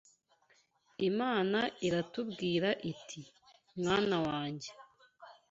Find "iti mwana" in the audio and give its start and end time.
2.91-4.17